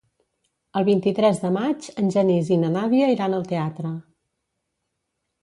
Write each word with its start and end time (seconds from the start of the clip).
El 0.79 0.85
vint-i-tres 0.87 1.41
de 1.43 1.51
maig 1.57 1.89
en 2.05 2.07
Genís 2.15 2.49
i 2.57 2.57
na 2.63 2.73
Nàdia 2.79 3.11
iran 3.17 3.37
al 3.41 3.47
teatre. 3.53 3.95